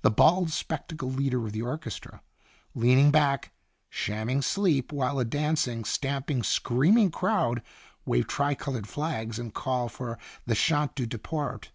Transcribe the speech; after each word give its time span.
The 0.00 0.10
bald, 0.10 0.50
spectacled 0.50 1.14
leader 1.14 1.46
of 1.46 1.52
the 1.52 1.62
orchestra, 1.62 2.20
leaning 2.74 3.12
back, 3.12 3.52
shamming 3.88 4.42
sleep, 4.42 4.90
while 4.90 5.20
a 5.20 5.24
dancing, 5.24 5.84
stamp 5.84 6.28
ing, 6.32 6.42
screaming 6.42 7.12
crowd 7.12 7.62
wave 8.04 8.26
tri 8.26 8.56
colored 8.56 8.88
flags, 8.88 9.38
and 9.38 9.54
call 9.54 9.88
for 9.88 10.18
the" 10.46 10.56
Chant 10.66 10.96
du 10.96 11.06
Depart." 11.06 11.70